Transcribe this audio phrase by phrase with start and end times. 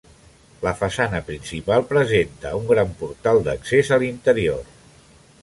[0.61, 4.69] La façana principal presenta un gran portal d'accés a l'interior.